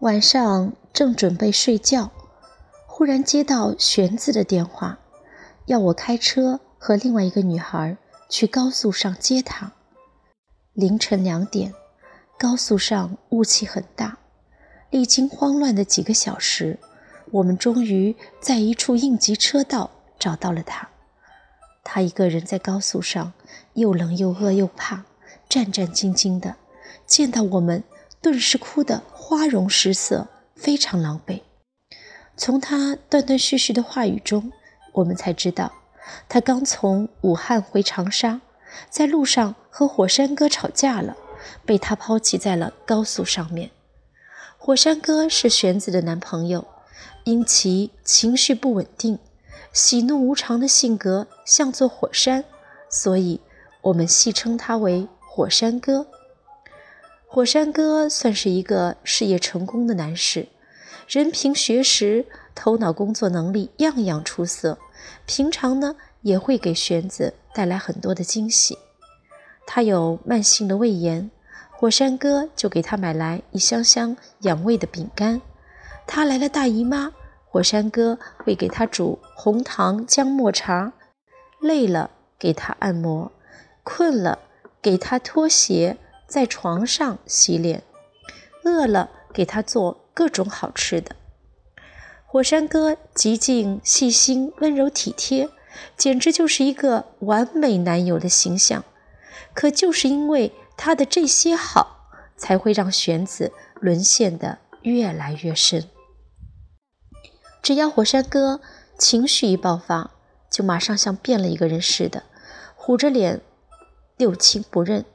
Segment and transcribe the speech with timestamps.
[0.00, 2.10] 晚上正准备睡觉，
[2.86, 4.98] 忽然接到玄子的电话，
[5.64, 7.96] 要我开车和另外一个女孩
[8.28, 9.72] 去高速上接她。
[10.74, 11.72] 凌晨两点，
[12.38, 14.18] 高速上雾气很大，
[14.90, 16.78] 历经慌乱的几个小时，
[17.30, 20.90] 我们终于在一处应急车道找到了她。
[21.82, 23.32] 她一个人在高速上，
[23.72, 25.04] 又冷又饿又怕，
[25.48, 26.56] 战战兢兢的，
[27.06, 27.82] 见到我们。
[28.22, 31.40] 顿时哭得花容失色，非常狼狈。
[32.36, 34.52] 从他断断续续的话语中，
[34.92, 35.72] 我们才知道，
[36.28, 38.40] 他刚从武汉回长沙，
[38.88, 41.16] 在路上和火山哥吵架了，
[41.64, 43.72] 被他抛弃在了高速上面。
[44.56, 46.64] 火山哥是玄子的男朋友，
[47.24, 49.18] 因其情绪不稳定、
[49.72, 52.44] 喜怒无常的性格像座火山，
[52.88, 53.40] 所以
[53.80, 56.06] 我们戏称他为火山哥。
[57.28, 60.46] 火山哥算是一个事业成功的男士，
[61.08, 62.24] 人凭、学识、
[62.54, 64.78] 头脑、工作能力样样出色。
[65.26, 68.78] 平常呢，也会给玄子带来很多的惊喜。
[69.66, 71.30] 他有慢性的胃炎，
[71.72, 75.42] 火山哥就给他买来一箱箱养胃的饼干。
[76.06, 77.12] 他来了大姨妈，
[77.44, 80.92] 火山哥会给他煮红糖姜末茶。
[81.60, 83.32] 累了给他按摩，
[83.82, 84.38] 困了
[84.80, 85.98] 给他脱鞋。
[86.26, 87.82] 在床上洗脸，
[88.64, 91.16] 饿了给他做各种好吃的。
[92.26, 95.48] 火山哥极尽细心、温柔体贴，
[95.96, 98.84] 简直就是一个完美男友的形象。
[99.54, 105.88] 可就是因为他的这些好，才会让玄子沦陷的越来越深。
[107.62, 108.60] 只要火山哥
[108.98, 110.10] 情绪一爆发，
[110.50, 112.24] 就马上像变了一个人似的，
[112.74, 113.40] 虎着脸，
[114.18, 115.06] 六亲不认。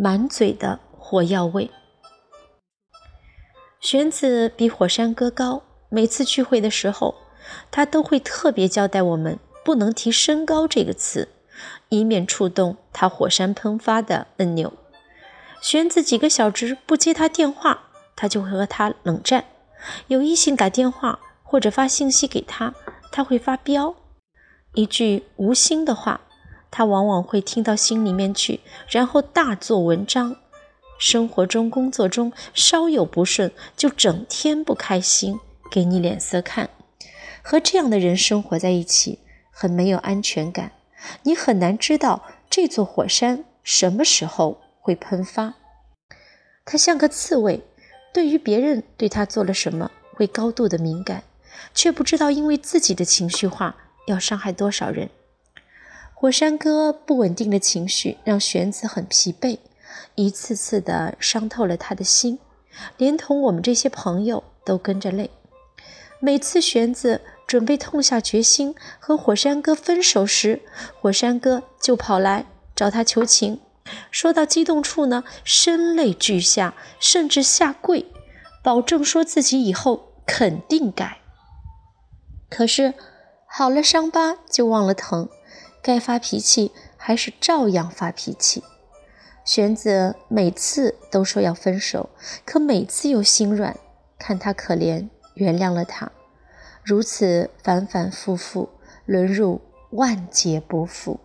[0.00, 1.68] 满嘴的火药味。
[3.80, 7.16] 玄子比火山哥高，每次聚会的时候，
[7.72, 11.28] 他都会特别交代我们不能提身高这个词，
[11.88, 14.72] 以免触动他火山喷发的按钮。
[15.60, 19.42] 玄子几个小时不接他电话，他就会和他冷战；
[20.06, 22.72] 有异性打电话或者发信息给他，
[23.10, 23.96] 他会发飙，
[24.74, 26.20] 一句无心的话。
[26.70, 30.36] 他往往会听到心里面去，然后大做文章。
[30.98, 35.38] 生活中、工作中稍有不顺，就整天不开心，
[35.70, 36.70] 给你脸色看。
[37.42, 39.20] 和这样的人生活在一起，
[39.50, 40.72] 很没有安全感。
[41.22, 45.54] 你很难知道这座火山什么时候会喷发。
[46.64, 47.62] 他像个刺猬，
[48.12, 51.22] 对于别人对他做了什么，会高度的敏感，
[51.72, 53.76] 却不知道因为自己的情绪化
[54.08, 55.08] 要伤害多少人。
[56.20, 59.58] 火山哥不稳定的情绪让玄子很疲惫，
[60.16, 62.40] 一次次的伤透了他的心，
[62.96, 65.30] 连同我们这些朋友都跟着累。
[66.18, 70.62] 每次玄子准备痛下决心和火山哥分手时，
[71.00, 73.60] 火山哥就跑来找他求情，
[74.10, 78.06] 说到激动处呢，声泪俱下，甚至下跪，
[78.64, 81.18] 保证说自己以后肯定改。
[82.50, 82.94] 可是
[83.46, 85.28] 好了伤疤就忘了疼。
[85.82, 88.62] 该发脾气还是照样发脾气。
[89.44, 92.10] 玄子每次都说要分手，
[92.44, 93.78] 可每次又心软，
[94.18, 96.12] 看他可怜，原谅了他。
[96.84, 98.68] 如此反反复复，
[99.06, 101.20] 沦入万劫不复。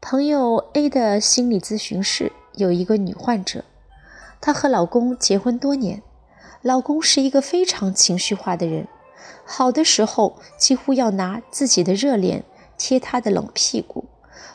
[0.00, 3.64] 朋友 A 的心理咨询室有一个女患者，
[4.40, 6.02] 她和老公结婚多年，
[6.62, 8.86] 老公是一个非常情绪化的人。
[9.44, 12.44] 好的时候，几乎要拿自己的热脸
[12.76, 14.04] 贴他的冷屁股；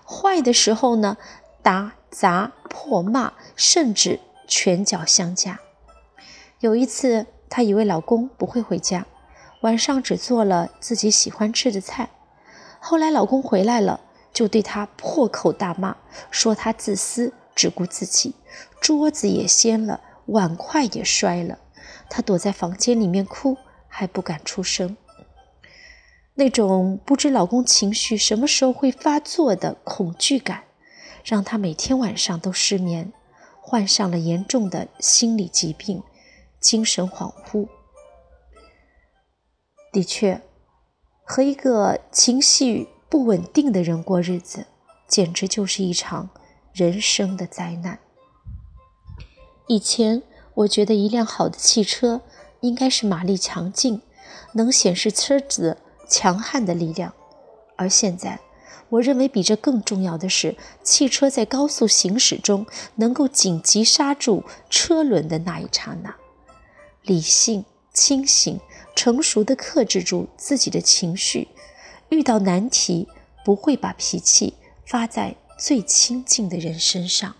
[0.06, 1.18] 坏的时候呢，
[1.62, 5.60] 打砸破骂，甚至拳脚相加。
[6.60, 9.06] 有一次，她以为老公不会回家，
[9.62, 12.10] 晚上只做了自己喜欢吃的菜。
[12.80, 15.98] 后来老公回来了，就对她破口大骂，
[16.30, 18.36] 说她自私，只顾自己，
[18.80, 21.60] 桌子也掀了，碗筷也摔了。
[22.10, 23.58] 她躲在房间里面哭。
[23.96, 24.98] 还不敢出声，
[26.34, 30.64] 那种不知老公情绪什么时候会发作的恐惧感，
[31.24, 33.14] 让她每天晚上都失眠，
[33.62, 36.02] 患上了严重的心理疾病，
[36.60, 37.68] 精神恍惚。
[39.92, 40.42] 的确，
[41.24, 44.66] 和一个情绪不稳定的人过日子，
[45.08, 46.32] 简直就是一场
[46.74, 48.00] 人生的灾难。
[49.68, 50.24] 以前
[50.56, 52.22] 我觉得一辆好的汽车。
[52.64, 54.02] 应该是马力强劲，
[54.54, 55.78] 能显示车子
[56.10, 57.14] 强悍的力量。
[57.76, 58.40] 而现在，
[58.88, 62.66] 我认为比这更重要的是，汽车在高速行驶中
[62.96, 66.16] 能够紧急刹住车轮的那一刹那，
[67.02, 68.58] 理性、清醒、
[68.96, 71.50] 成熟地克制住自己的情绪，
[72.08, 73.10] 遇到难题
[73.44, 74.54] 不会把脾气
[74.86, 77.36] 发在最亲近的人身上。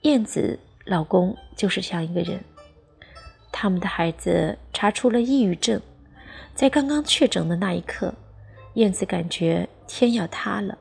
[0.00, 2.42] 燕子老公就是这样一个人，
[3.52, 5.80] 他们的孩子查出了抑郁症，
[6.54, 8.14] 在刚刚确诊的那一刻。
[8.74, 10.78] 燕子感觉天要塌了，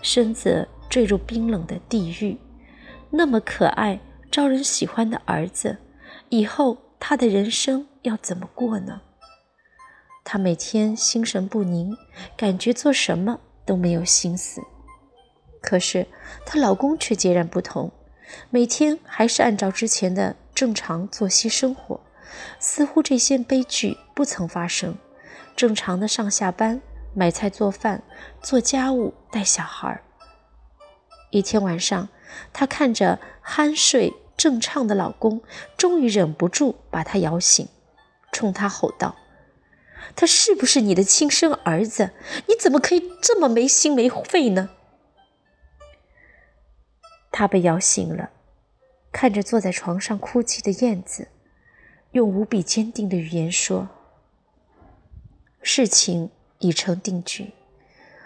[0.00, 2.38] 身子坠入冰冷的地狱。
[3.10, 5.76] 那么可爱、招人喜欢的儿子，
[6.30, 9.02] 以后他的人生要怎么过呢？
[10.24, 11.94] 她每天心神不宁，
[12.36, 14.62] 感觉做什么都没有心思。
[15.60, 16.06] 可是
[16.44, 17.92] 她老公却截然不同，
[18.50, 22.00] 每天还是按照之前的正常作息生活，
[22.58, 24.96] 似乎这些悲剧不曾发生，
[25.54, 26.80] 正常的上下班。
[27.18, 28.02] 买菜、做饭、
[28.42, 30.02] 做家务、带小孩。
[31.30, 32.10] 一天晚上，
[32.52, 35.40] 她看着酣睡正畅的老公，
[35.78, 37.66] 终于忍不住把他摇醒，
[38.32, 39.16] 冲他吼道
[40.14, 42.10] ：“他是不是你的亲生儿子？
[42.48, 44.68] 你怎么可以这么没心没肺呢？”
[47.32, 48.28] 他被摇醒了，
[49.10, 51.28] 看着坐在床上哭泣的燕子，
[52.12, 53.88] 用无比坚定的语言说
[55.60, 57.52] ：“事情。”已成定局，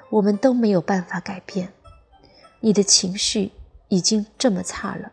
[0.08, 1.72] 我们都没有办法改变。
[2.60, 3.50] 你的情绪
[3.88, 5.10] 已经这么差了，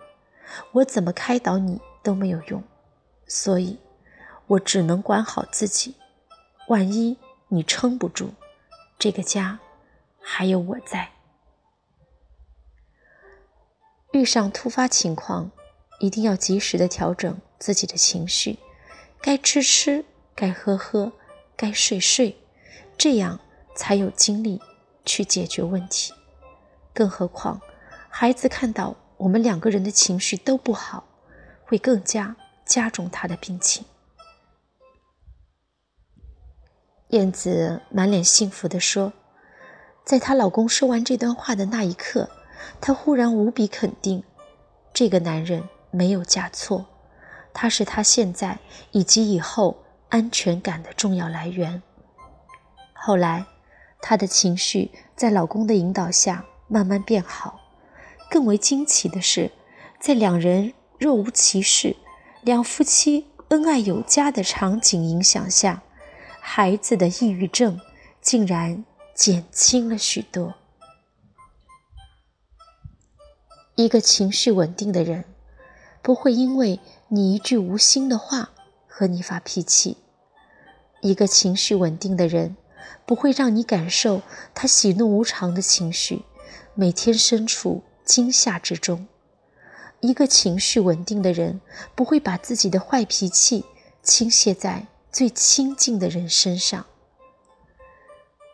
[0.74, 2.64] 我怎么开导你都没有用，
[3.26, 3.80] 所以，
[4.46, 5.96] 我只能管好自己。
[6.68, 7.18] 万一
[7.48, 8.30] 你撑不住，
[9.00, 9.60] 这个家
[10.20, 11.10] 还有我在。
[14.12, 15.50] 遇上突发情况，
[16.00, 18.60] 一定要及时的调整自己的情绪，
[19.22, 20.06] 该吃吃，
[20.36, 21.12] 该喝喝，
[21.56, 22.38] 该睡睡。
[22.98, 23.40] 这样
[23.76, 24.60] 才有精力
[25.06, 26.14] 去解决问题。
[26.94, 27.62] 更何况，
[28.10, 31.08] 孩子看到我们两个人的情绪都不好，
[31.64, 33.86] 会更加加重他的病情。
[37.10, 39.14] 燕子满脸幸福地说
[40.04, 42.30] ：“在她老公说完这段话的那一刻，
[42.82, 44.24] 她忽然无比肯定，
[44.92, 46.86] 这个男人没有嫁错，
[47.60, 48.60] 他是她现在
[48.92, 51.82] 以及以后安全感的重要来源。”
[52.94, 53.48] 后来，
[54.00, 57.60] 她的情绪在老公的引导下慢慢变好。
[58.30, 59.52] 更为惊奇的是，
[60.00, 61.96] 在两人若无其事、
[62.42, 65.82] 两夫妻恩爱有加的场景影响下，
[66.40, 67.82] 孩子的抑郁症
[68.22, 70.54] 竟然减轻了许多。
[73.76, 75.24] 一个情绪稳定的人，
[76.02, 78.52] 不会因为你一句无心的话
[78.88, 79.98] 和你发脾气。
[81.02, 82.56] 一个情绪稳定的人。
[83.06, 84.22] 不会让你感受
[84.54, 86.24] 他喜怒无常的情绪，
[86.74, 89.08] 每天身处惊吓之中。
[90.02, 91.62] 一个情绪稳定的人，
[91.96, 93.66] 不会把自己的坏脾气
[94.04, 96.86] 倾泻在最亲近的人身上。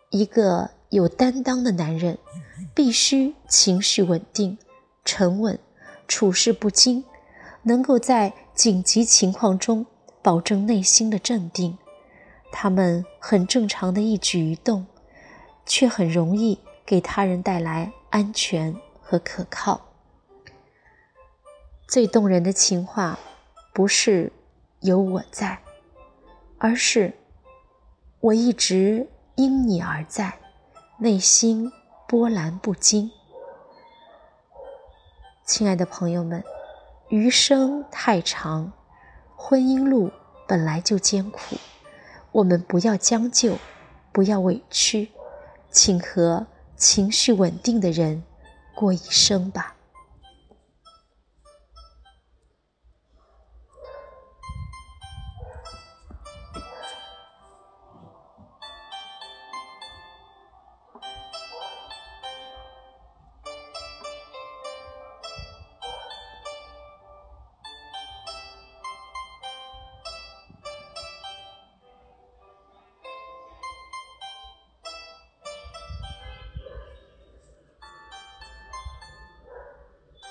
[0.09, 2.19] 一个有担当的男人，
[2.75, 4.57] 必须情绪稳定、
[5.03, 5.59] 沉稳，
[6.07, 7.03] 处事不惊，
[7.63, 9.85] 能够在紧急情况中
[10.21, 11.77] 保证内心的镇定。
[12.51, 14.85] 他们很正常的一举一动，
[15.65, 19.81] 却很容易给他人带来安全和可靠。
[21.87, 23.17] 最动人的情话，
[23.73, 24.31] 不是
[24.81, 25.59] 有我在，
[26.59, 27.13] 而是
[28.19, 30.39] 我一直因你而在，
[30.99, 31.71] 内心
[32.07, 33.09] 波澜不惊。
[35.43, 36.43] 亲爱的朋友们，
[37.13, 38.71] 余生太长，
[39.35, 40.09] 婚姻路
[40.47, 41.57] 本来就艰苦。
[42.31, 43.59] 我们不要将就，
[44.11, 45.09] 不要委屈，
[45.69, 48.23] 请和情绪稳定的人
[48.73, 49.75] 过一生吧。